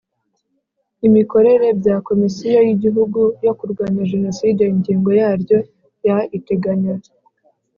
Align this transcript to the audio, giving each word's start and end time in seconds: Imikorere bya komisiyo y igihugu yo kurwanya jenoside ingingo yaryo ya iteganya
Imikorere 1.07 1.67
bya 1.79 1.95
komisiyo 2.07 2.59
y 2.67 2.71
igihugu 2.75 3.19
yo 3.45 3.53
kurwanya 3.59 4.01
jenoside 4.11 4.61
ingingo 4.73 5.09
yaryo 5.19 5.57
ya 6.07 6.17
iteganya 6.37 6.93